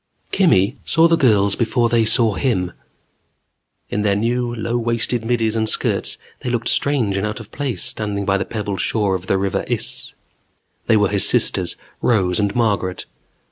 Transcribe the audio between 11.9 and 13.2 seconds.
Rose and Margaret.